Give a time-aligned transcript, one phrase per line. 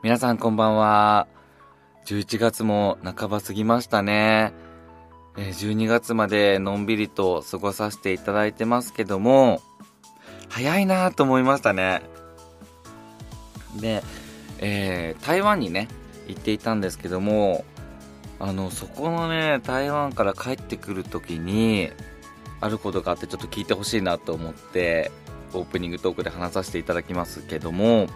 [0.00, 1.26] 皆さんこんばんは。
[2.06, 4.52] 11月も半ば過ぎましたね。
[5.34, 9.60] 12月までのんびりと過ごさせていただいてますけども、
[10.48, 12.02] 早いなと思いましたね。
[13.80, 14.04] で、
[14.60, 15.88] えー台湾にね、
[16.28, 17.64] 行っていたんですけども、
[18.38, 21.90] あの、そこのね、台湾から帰ってくるときに、
[22.60, 25.10] あることがあってちょっと聞いてほしいなと思って、
[25.54, 28.06] オープニングトークで話させていただきますけども、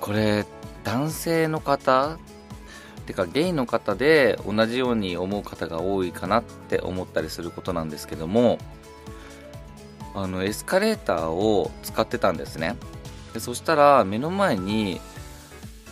[0.00, 0.46] これ、
[0.84, 2.18] 男性の方
[3.06, 8.58] てかゲイの方で同じように思う方が多いかなって思ったりすることなんですけども
[10.14, 12.76] あのエスカレーターを使ってたんですね。
[13.32, 15.00] でそしたら目の前に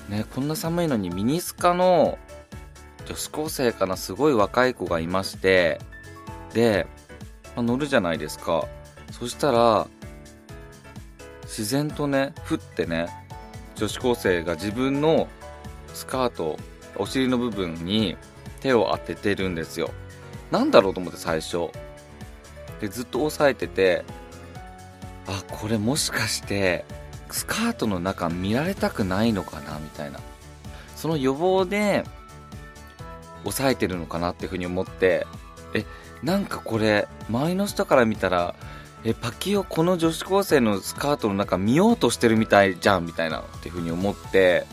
[0.08, 2.18] ねこんな寒いのにミニスカの
[3.06, 5.80] 女子高生かなすごい若い子がいまして
[6.52, 6.86] で、
[7.56, 8.66] まあ乗るじゃないですか。
[9.10, 9.88] そしたら
[11.44, 13.08] 自然とねふってね
[13.80, 15.26] 女子高生が自分の
[15.94, 16.58] スカート
[16.96, 18.18] お尻の部分に
[18.60, 19.90] 手を当ててるんですよ。
[20.50, 21.70] なんだろうと思って最初。
[22.78, 24.04] でずっと押さえてて
[25.26, 26.84] あこれもしかして
[27.30, 29.78] スカートの中見られたくないのかな？
[29.78, 30.20] みたいな。
[30.94, 32.04] その予防で
[33.46, 35.26] 押さえてるのかなっていうふうに思って
[35.72, 35.86] え
[36.22, 38.54] なんかこれ周りの人から見たら
[39.04, 44.66] えパキオこの女子高生のスカートの中見ようとしてるみたいじゃんみたいなっていうふうに思って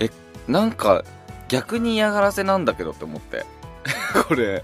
[0.00, 0.10] え
[0.48, 1.04] なんか
[1.48, 3.44] 逆に嫌がらせなんだけどって思って。
[4.28, 4.62] これ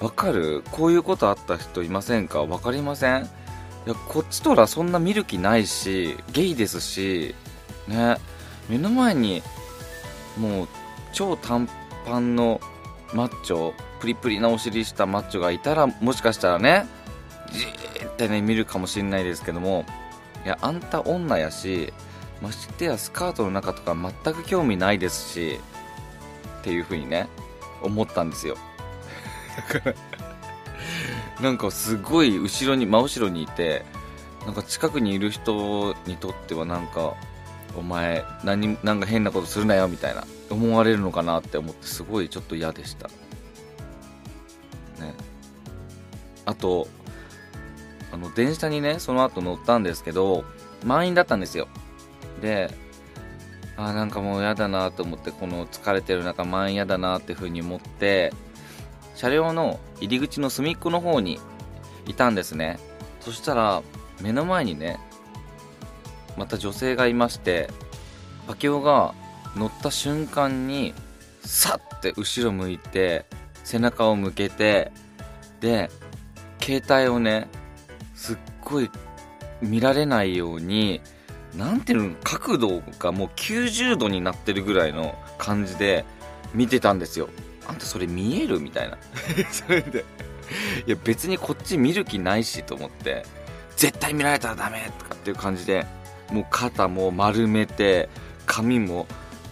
[0.00, 0.64] わかる？
[0.72, 2.42] こういうことあった人いませんか？
[2.42, 3.24] わかりません？
[3.24, 7.34] いやこっちとらそんな見る気ないしゲイですし
[7.86, 8.16] ね。
[8.68, 9.42] 目の前に
[10.36, 10.68] もう
[11.12, 11.68] 超短
[12.06, 12.60] パンの
[13.12, 16.86] マッチョプリプリなお尻したマッチョがいたらもしかしたらね
[17.50, 19.84] じーってね見るかもしれないですけども
[20.44, 21.92] いやあんた女やし
[22.40, 25.60] ましてやスカートの中とか全く興味ないですし
[26.60, 27.28] っていう風にね
[27.82, 28.56] 思ったんですよ。
[31.40, 33.84] なんかすごい後ろに真後ろにいて
[34.46, 37.14] なんか近くにいる人にとってはなんか
[37.76, 43.08] お前何なんか変なことするなよみたいな思われるのかなって思ってすごいちょっと嫌でした。
[43.08, 43.14] ね。
[46.44, 46.88] あと
[48.12, 50.44] あの電車にねその後乗ったんですけど
[50.84, 51.68] 満員だったんですよ。
[52.40, 52.70] で
[53.76, 58.32] あなんかもう嫌だなと思ってこの疲れてる中満員嫌だなっていう風に思って
[59.14, 61.40] 車両の入り口の隅っこの方に
[62.06, 62.78] いたんですね。
[63.20, 63.82] そしたら
[64.20, 64.98] 目の前にね
[66.36, 67.70] また女性がいまして
[68.46, 69.14] パキオが
[69.56, 70.94] 乗った瞬間に
[71.44, 73.26] さって後ろ向いて
[73.64, 74.92] 背中を向けて
[75.60, 75.90] で
[76.60, 77.48] 携帯をね
[78.22, 78.88] すっごい
[79.60, 81.00] 見られないように
[81.56, 86.04] なんていうの角度がもう90度になってるぐらいの感じで
[86.54, 87.28] 見てたんですよ。
[87.66, 88.60] あんたそれ見える？
[88.60, 88.96] みたいな。
[89.50, 90.04] それで。
[90.86, 93.26] いや別にこっち見る気ないしと思って。
[93.76, 95.84] 絶対見られたらダメとかっていう感じで
[96.30, 98.08] もう肩も丸めて
[98.46, 99.08] 髪も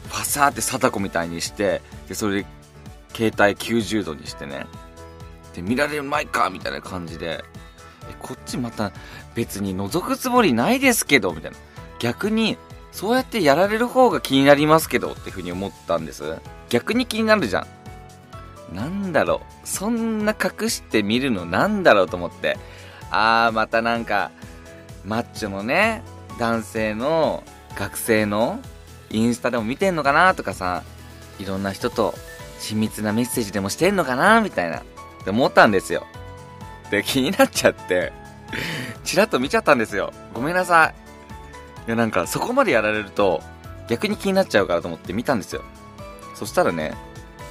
[0.09, 2.47] ファサーって貞子みたいにしてでそれで
[3.13, 4.67] 携帯90度にしてね。
[5.55, 7.45] で見られる前かみたいな感じで
[8.19, 8.93] こっちまた
[9.35, 11.57] 別に覗くつもりないですけどみたいな。
[11.99, 12.57] 逆に
[12.93, 16.37] そうやってやられる方が気になりますけどっていうふうに思ったんです。
[16.69, 17.67] 逆に気になるじゃ
[18.73, 18.75] ん。
[18.75, 19.69] なんだろう。
[19.69, 22.57] そんな隠して見るのなんだろうと思って。
[23.11, 24.31] あーまたなんか
[25.05, 26.03] マッチョのね
[26.39, 27.43] 男性の
[27.77, 28.61] 学生の
[29.11, 30.85] インスタでも見てんのかなとかさ
[31.41, 32.15] いろんな人と
[32.61, 34.79] 親密なメッセージでもしてんのかなみたいな。
[34.79, 34.83] っ
[35.25, 36.07] て思ったんですよ。
[36.91, 38.13] で気になっちゃって
[39.05, 40.13] チラッと見ちゃったんですよ。
[40.35, 40.93] ごめんなさ
[41.87, 41.87] い。
[41.87, 43.43] いやなんかそこまでやられると
[43.89, 45.63] 逆に気になっちゃうからと思って見たんですよ。
[46.35, 46.95] そしたらね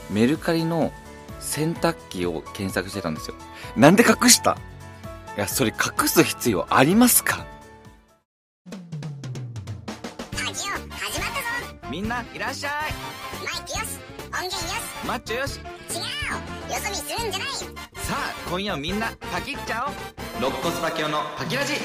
[0.10, 0.92] メルカリの
[1.40, 3.36] 洗濯機を検索してたんですよ。
[3.78, 4.58] なんで隠した？
[5.38, 7.46] いやそれ隠す必要ありますか？
[11.90, 12.72] みんないらっしゃい。
[13.44, 14.00] マイクよし
[14.32, 14.58] 音源よし。
[15.08, 15.60] マッチョよし。
[15.60, 15.64] 違う。
[15.64, 17.50] よそ見するんじゃない
[18.10, 19.94] さあ今夜はみんなパキっちゃおう。
[20.40, 21.76] 肋骨パキオのパキラジ。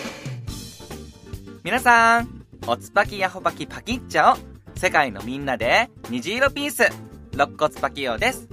[1.63, 6.85] 皆さんおつパキヤホパキパキっちゃお世界のみんなで虹色ピース。
[7.35, 8.49] 肋骨パキオです。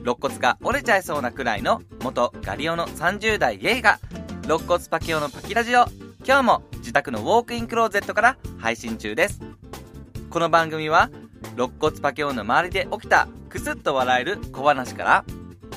[0.00, 4.00] 肋骨が折れちゃいそうなくらいの元ガリオの30代ゲイが
[4.46, 5.84] 肋骨パキオのパキラジオ
[6.26, 9.40] 今日も自宅のウォークインクローゼットから配信中です。
[10.28, 11.10] この番組は
[11.54, 15.24] 肋骨パキオの周りで起きたクスッと笑える小話から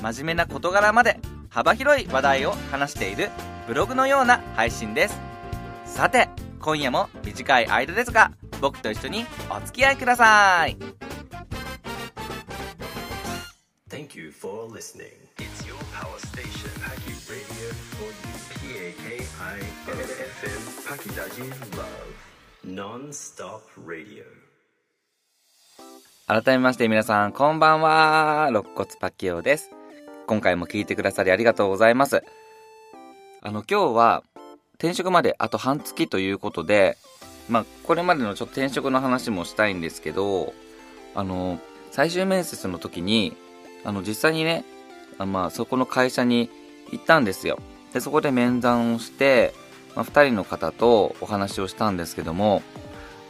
[0.02, 1.20] 真面目な事柄まで
[1.50, 3.30] 幅広い話題を話している
[3.68, 5.20] ブログのような配信です
[5.86, 6.30] さて
[6.60, 8.32] 今夜も短い間ですが
[8.62, 10.78] 僕と一緒にお付き合いください
[13.90, 15.18] Thank you for listening.
[15.38, 18.40] It's your power station, Paki Radio for you.
[18.70, 22.14] P-A-K-I-N-F-M, Paki Daji Love.
[22.64, 24.24] Non-stop radio.
[26.28, 29.72] 改めまして皆さんこんばんは肋骨パッキオです
[30.30, 32.24] 今回も聞いてくださりありがとうございます。
[33.42, 34.24] あの今日は
[34.76, 36.98] 転職まであと半月ということで
[37.50, 40.54] まあこれまでのちょっと転職の話もしたいんですけど
[41.16, 41.58] あの
[41.90, 43.36] 最終面接の時に
[43.84, 44.66] あの実際にね
[45.18, 46.52] あまあそこの会社に
[46.92, 47.58] 行ったんですよ。
[47.92, 49.56] でそこで面談をして、
[49.96, 52.62] まあ、2人の方とお話をしたんですけども、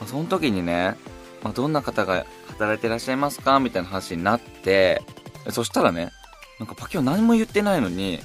[0.02, 0.98] まあその時にね、
[1.44, 3.62] まあ、どんな方が働いてらっしゃいますか？
[3.62, 5.02] みたいな話になって
[5.50, 6.12] そしたらね
[6.59, 8.19] なんかパキオ何も言ってないのに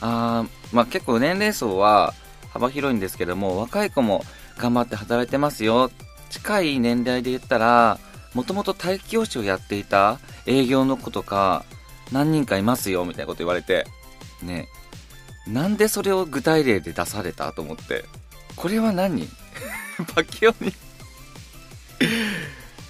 [0.00, 2.12] あーまあ結構年齢層は
[2.52, 4.24] 幅広いんですけども若い子も
[4.58, 5.90] 頑張って働いてますよ。
[6.30, 7.98] 近い年代で言ったら
[8.34, 11.64] もともと体育教師をやっていた営業の子とか
[12.12, 13.86] 何人かいますよみたいなこと言われて
[14.42, 14.68] ね
[15.46, 18.04] なんでそれを具体例で出されたと思って
[18.56, 19.28] これは何？
[20.14, 20.72] パキオに。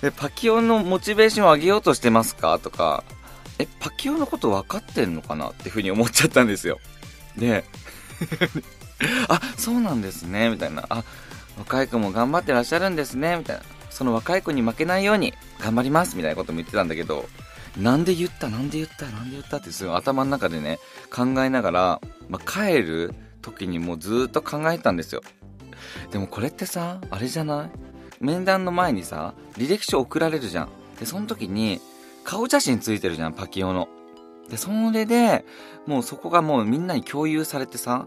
[0.16, 2.58] パキオのモチベーションを上げようとしてますか？
[2.58, 3.04] とか
[3.58, 6.78] えパキオのこと分かってんのかなっていうふうに思っちゃったんですよ。
[7.36, 7.64] で
[9.28, 10.50] あそうなんですね。
[10.50, 10.86] みたいな。
[10.88, 11.04] あ
[11.58, 13.36] 若い子も頑張ってらっしゃるんですね。
[13.36, 13.62] みたいな。
[13.90, 16.16] その若い子に負けないように頑張ります。
[16.16, 17.28] みたいなことも言ってたんだけど
[17.76, 20.80] なんで言ったなんで言ったなんで言ったってすごい頭の中でね
[21.12, 25.22] 考えながら、まあ、帰る時にもうずっと考えたんですよ。
[26.10, 27.70] でもこれってさあれじゃない？
[28.20, 30.68] 面談の前にさ履歴書送られるじゃん。
[30.98, 31.80] でその時に
[32.24, 33.88] 顔写真ついてるじゃんパキオの。
[34.48, 35.44] でそれで
[35.86, 38.06] もうそこがもうみんなに共有されてさ。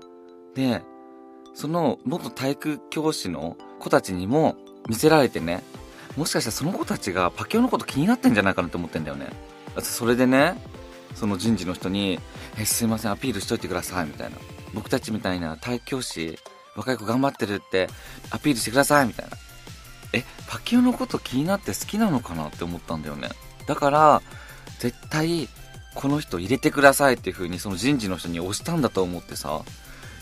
[0.55, 0.81] で
[1.53, 4.55] その元体育教師の子たちにも
[4.89, 5.63] 見せられてね。
[6.15, 9.27] もしかしたらその子たちがパキオのこと気になってんじゃないかなって思ってんだよね。
[9.81, 10.59] それでね
[11.13, 12.19] その人事の人に
[12.59, 14.37] 「えすいませんアピールしといてください」みたいな。
[14.73, 16.37] 僕たちみたいな体育教師
[16.75, 17.89] 若い子頑張ってるって
[18.31, 19.37] アピールしてくださいみたいな。
[20.13, 23.29] えパキオのこと気になって好きなのかなって思ったんだよね。
[23.67, 24.21] だから
[24.79, 25.47] 絶対
[25.93, 29.61] この人入れてくださいっていう風にその人事の人に押したんだと思ってさ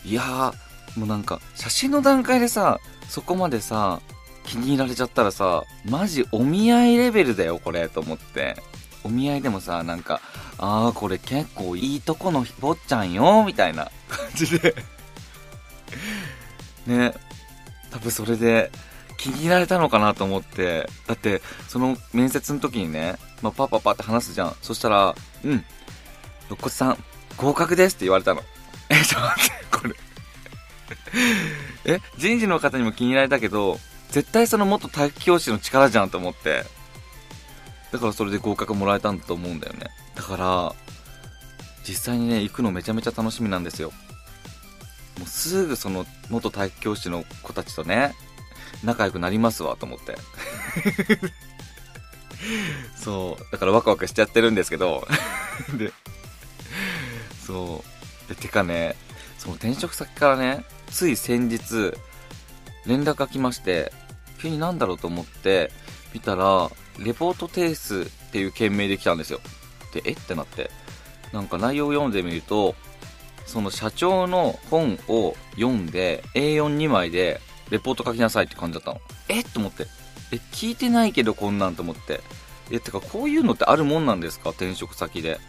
[0.03, 4.01] いやーもうなんか写真の段階でさそこまでさ
[4.45, 8.56] 気に入られちゃったらさマジお見合いレベルだよこれと思って。
[9.06, 10.19] お見合いでもさなんか
[10.57, 14.75] あーこれ結構いいとこの坊ちゃんよみたいな 感じで。
[16.88, 17.13] ね。
[17.91, 18.71] 多分それで
[19.25, 20.88] 気に入られたのかなと思って。
[21.07, 24.56] だってその面接の時にね、まあ、パパパって話すじゃん。
[24.62, 25.66] そしたら「うん。
[26.48, 27.04] 肋骨さん
[27.36, 28.44] 合格です」って言われたの。
[28.89, 29.95] えちょっと待ってこれ。
[31.98, 33.80] え人事の方にも気に入られたけど
[34.12, 36.63] 絶対その元体育教師の力じゃんと思って。
[37.92, 39.88] だからそれで合格もらえたんだと思うんだよね。
[40.13, 40.75] だから
[41.88, 43.92] 実際にね行くのめちゃめちゃ楽しみなんですよ。
[45.18, 48.13] もうすぐその元体育教師の子たちとね
[48.83, 50.15] 仲良くなりますわと思って。
[52.95, 53.51] そう。
[53.51, 55.07] だからワクワクしちゃってるんですけど。
[55.77, 55.91] で
[57.45, 58.29] そう。
[58.29, 58.95] でてかね
[59.38, 61.94] その転職先からねつい先日
[62.85, 63.91] 連絡が来まして
[64.41, 65.71] 急になんだろうと思って
[66.13, 66.69] 見たら
[67.00, 69.39] レポート提出っていう件名で来たんですよ。
[69.93, 70.12] でえ？
[70.12, 70.72] ってなって。
[71.34, 72.75] なんか内容を読んでみると
[73.45, 79.01] その社長の本を読んで A42 枚でレポート書きなさいって感じだったの。
[79.29, 79.88] えと思って。
[80.31, 82.22] え聞いてないけどこんなんと思って。
[82.72, 84.51] えてかこういうのってあるもんなんですか？
[84.51, 85.39] 転職先で。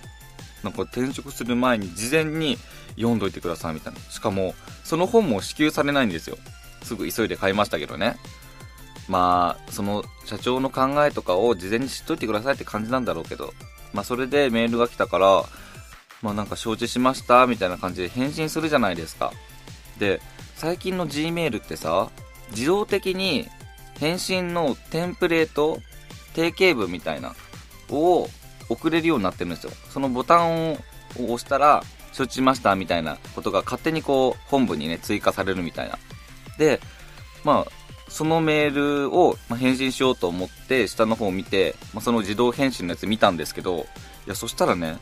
[0.62, 2.58] なんか転職する前に事前に
[2.96, 4.00] 読んどいてくださいみたいな。
[4.10, 4.54] しかも
[4.84, 6.36] その本も支給されないんですよ。
[6.82, 8.16] すぐ急いで買いましたけどね。
[9.08, 13.52] まあその社長の考えとかを事前に知っといてくださいって感じなんだろうけど。
[13.92, 15.44] まあそれでメールが来たから
[16.20, 19.32] まあなんか承知しましたみたいな感じで返信するじゃないですか。
[19.98, 20.20] で
[20.56, 22.10] 最近の Gmail ってさ
[22.50, 23.46] 自動的に
[23.98, 25.80] 返信のテンプレート
[26.34, 27.34] 定型文みたいな
[27.90, 28.28] を
[28.68, 29.70] 送れるようになってるんですよ。
[29.90, 30.78] そのボタンを
[31.16, 35.98] 押したら承知しましたみたいなことが勝手にこう本文にね追加されるみたいな。
[36.58, 36.80] で
[37.44, 37.72] まあ
[38.08, 43.86] そのメールを返信しようと思って下の方を見て、まあ、その自動返信のやつ見たんですけど
[44.26, 44.96] いやそしたらね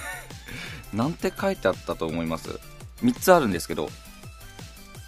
[0.92, 2.60] なんて書いてあったと思います
[3.02, 3.90] ？3つあるんですけど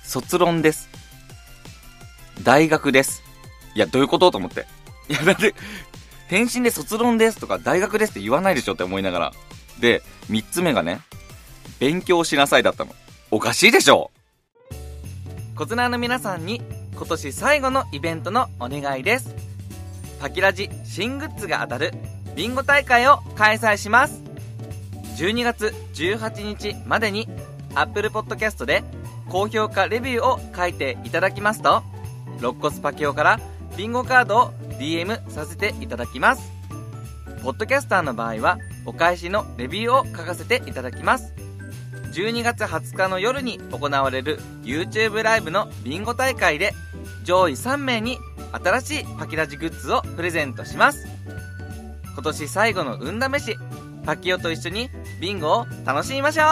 [0.09, 0.89] 卒論です。
[2.43, 3.23] 大学です。
[3.75, 4.67] いやどういうことと思って。
[5.11, 5.55] いやだって
[6.29, 9.33] 返信で卒論ですとか大学ですって言わないでしょって思いながら。
[9.81, 11.01] で3つ目がね
[11.79, 12.95] 勉強しなさいだったの。
[13.31, 14.11] おかしいでしょ。
[15.55, 16.63] コツナーの皆さんに
[16.97, 19.35] 今年最後のイベントのお願いです。
[20.21, 21.93] パキラジ新グッズが当たる
[22.35, 24.23] ビンゴ大会を開催します。
[25.19, 27.29] 12月18日までに
[27.75, 28.83] Apple Podcast で
[29.31, 31.83] 高評価レビューを書いていただきますと、
[32.39, 33.41] 肋骨パキオから
[33.77, 36.51] ビンゴカードを DM させていただきます。
[37.43, 41.35] ポッドキャスターの場合はお返しのレビューを書かせていただきます。
[42.15, 46.73] 12月20日の夜に行われる YouTube ライブのビンゴ大会で
[47.25, 48.19] 上位3名に
[48.51, 51.07] 新しいパキラジグッズをプレゼントします。
[52.15, 53.57] 今年最後の運試し、
[54.05, 54.89] パキオと一緒に
[55.21, 56.47] ビンゴを楽しみましょう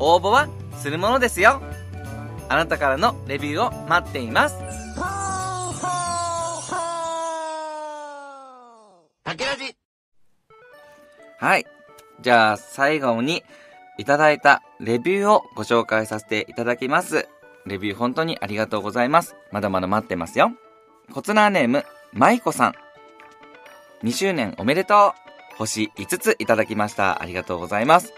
[0.00, 0.48] 応募は
[0.78, 1.62] するものですよ
[2.48, 4.56] あなたからのレビューを待っています。
[11.42, 11.66] はい。
[12.20, 13.42] じゃあ、最後に、
[13.98, 17.28] いただいたレビューをご紹介させていただきます。
[17.66, 19.34] レビュー本当にありがとうございます。
[19.50, 20.52] まだまだ待ってますよ。
[21.12, 22.74] コツナーネーム、マイコさん。
[24.06, 27.20] 2周年おめでとう星5ついただきました。
[27.20, 28.12] ありがとうございます。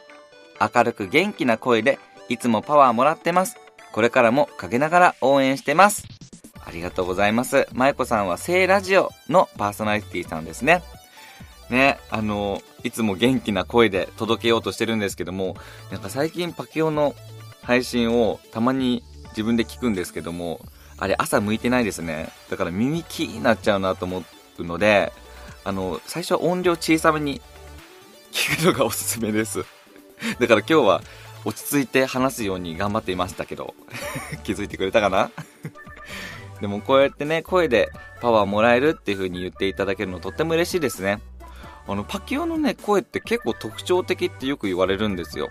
[0.60, 3.56] 明るく元気な声で、いつもパワーもらってます。
[3.92, 6.04] これからも陰ながら応援してます。
[6.64, 7.68] ありがとうございます。
[7.72, 10.82] マイコさんは聖ラジオのパーソナリティさんですね。
[11.70, 15.56] ね、あの、いつも元気な声で届けようとしてるんですけども、
[15.90, 17.14] なんか最近パキオの
[17.62, 20.60] 配信をたまに自分で聞くんですけども、
[20.96, 22.28] あれ朝向いてないですね。
[22.50, 24.24] だから耳キーになっちゃうなと思
[24.58, 25.12] うので、
[25.64, 27.40] あの、最初は音量小さめに
[28.32, 29.64] 聞くのがおすすめです。
[30.38, 31.02] だから今日は
[31.44, 33.74] 落ち着いて話すように頑張っていましたけど、
[34.44, 35.30] 気づいてくれたかな？
[36.60, 41.20] でもこうやってね、声でパワーもらえるっていう風に言っていただけるのとっても嬉しいですね。
[41.86, 45.50] あの、パキオのね、声って結構特徴的ってよく言われるんですよ。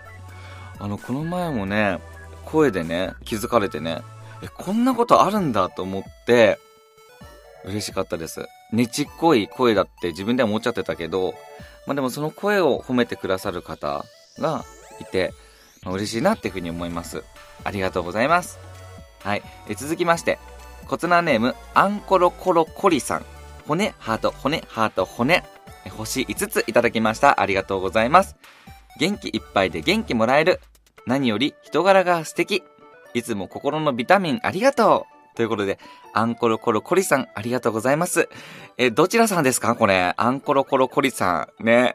[0.80, 2.00] あの、この前もね、
[2.44, 4.02] 声でね、気づかれてね、
[4.42, 6.58] え、こんなことあるんだと思って、
[7.64, 8.46] 嬉しかったです。
[8.72, 11.34] ねちっこい声だって自分では思っちゃってたけど、
[11.86, 14.04] まあでもその声を褒めてくださる方
[14.38, 14.64] が
[15.00, 15.32] いて、
[15.86, 17.24] 嬉しいなっていうふうに思います。
[17.64, 18.58] ありがとうございます。
[19.22, 19.42] はい。
[19.68, 20.38] え続きまして、
[20.86, 23.24] コツナーネーム、アンコロコロコリさん。
[23.66, 25.44] 骨、ハート、骨、ハート、骨。
[25.90, 27.40] 星5ついただきました。
[27.40, 28.36] ありがとうございます。
[28.98, 30.60] 元気いっぱいで元気もらえる。
[31.06, 32.62] 何より人柄が素敵。
[33.12, 35.36] いつも心のビタミンありがとう。
[35.36, 35.78] ということで、
[36.12, 38.28] アンコロコロコリさん、ありがとうございます。
[38.78, 39.74] え、どちらさんですか？
[39.74, 40.14] これ。
[40.16, 41.64] アンコロコロコリさん。
[41.64, 41.94] ね。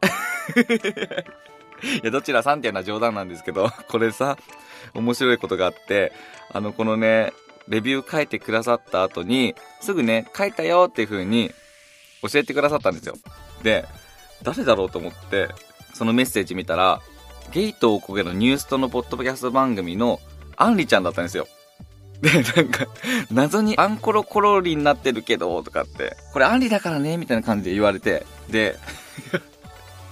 [1.83, 4.37] いや、どちらさんっていうのは冗談なんですけど、 これさ、
[4.93, 6.11] 面白いことがあって、
[6.51, 7.33] あの、このね、
[7.67, 11.51] レビュー書いてくださった後に、すぐね、書いたよっていう風に
[12.21, 13.15] 教えてくださったんですよ。
[13.63, 13.85] で、
[14.41, 15.49] 誰だろうと思って、
[15.93, 17.01] そのメッセージ見たら、
[17.51, 20.19] ゲイとおこげのニュースとのポッドキャスト番組の
[20.55, 21.47] アンリちゃんだったんですよ。
[22.21, 22.87] で、なんか、
[23.31, 28.77] 謎にアンコロコロリになってるけど、とかって、これアンリだからね、みたいな感じで言われて、で、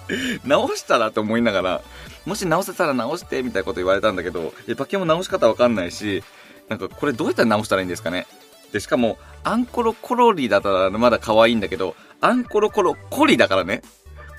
[0.46, 1.82] 直したらと思いながら、
[2.26, 6.24] もし直せたら直して、みたいなこと言われたんだけど、え、パケも直し方わかんないし、
[6.70, 8.28] なんかこれどうやったら直したらいいんですかね
[8.72, 13.82] で、しかも、アンコロコロリだったらまだ可愛いんだけど、アンコロコロコリだからね。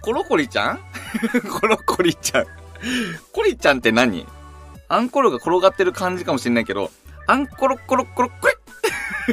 [0.03, 0.81] コロコリちゃん？
[1.51, 2.47] コロコリちゃん。
[3.33, 4.27] コリちゃんって何？
[4.89, 6.91] アンコロが転がってる感じかもしんないけど、
[7.27, 8.55] アンコロコロコロコリ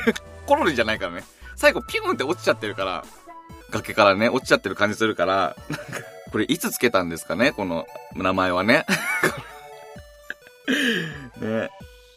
[0.46, 1.24] コロリじゃないからね。
[1.56, 3.06] 最後ピュンって落ちちゃってるから、
[3.72, 5.84] 崖からね、落ちちゃってる感じするから、なんか
[6.36, 7.54] これいつつけたんですかね？
[7.54, 8.86] この名前はね。
[11.40, 11.70] ね。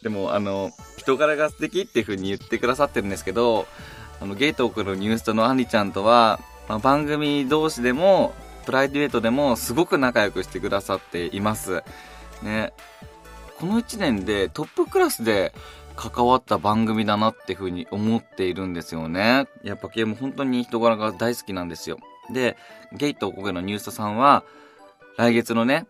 [0.02, 3.68] でも、あの、人柄が素敵っていう風に言ってくださってるんですけど、
[4.20, 8.34] あの、ゲートークのニュースとのアンリちゃんとは、まあ、番組同士でも、
[8.66, 11.84] プライベートでもすごく仲良くしてくださっています。
[12.42, 12.72] ね。
[13.60, 15.54] この1年でトップクラスで
[15.94, 19.46] 関わった番組だなっていう風に思っているんですよね。
[19.62, 22.00] やっぱゲーム本当に人柄が大好きなんですよ。
[22.30, 22.56] で、
[22.92, 24.44] ゲイとおこげのニュースさんは、
[25.16, 25.86] 来月のね、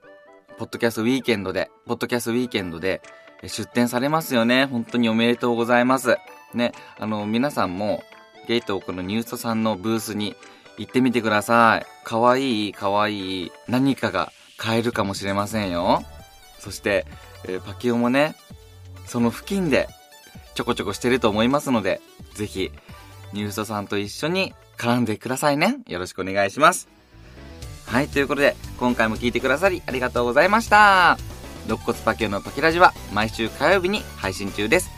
[0.59, 3.01] ポッドキャストウィーケンドで、ポッドキャストウィーケンドで
[3.43, 4.67] 出展されますよね。
[4.67, 6.17] 本当におめでとうございます。
[6.55, 8.03] ね、あの、皆さんも、
[8.47, 10.35] ゲイとおこのニュースさんのブースに
[10.79, 11.87] 行ってみてください。
[12.05, 16.03] かわいい、かわいい、何かが買えるかもしれませんよ。
[16.59, 17.07] そして、
[17.45, 18.35] えーパキオもね、
[19.07, 19.89] その付近で
[20.55, 22.01] ちょこちょこしてると思いますので、
[22.35, 22.73] ぜひ、
[23.33, 25.79] ニュースさんと一緒に絡んでくださいね。
[25.87, 26.89] よろしくお願いします。
[27.87, 31.19] はい、ということで、今回も聞いてくださりありがとうございました。
[31.67, 34.91] 肋骨パキオのパキラジは毎週火曜日に配信中です。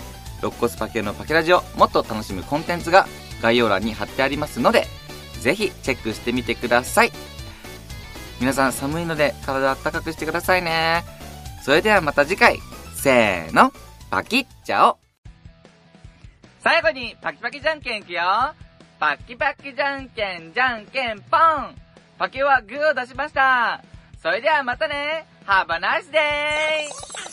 [0.43, 3.07] 肋骨パキオのパキラジをもっと楽しむコンテンツが
[3.43, 4.87] 概要欄に貼ってありますので、
[5.41, 7.13] ぜひチェックしてみてください。
[8.41, 11.05] 皆さん寒いので体暖かくしてくださいね。
[11.63, 12.59] それではまた次回、
[12.95, 13.73] せーの、
[14.11, 14.99] パキッチャオ
[16.63, 18.23] 最後に、パキパキじゃんけんいくよ。
[19.01, 21.75] パッキパッキじゃんけん、じゃんけん、ぽん
[22.19, 23.83] パキはグーを出しました。
[24.23, 27.30] それではまたね !Have a nice day!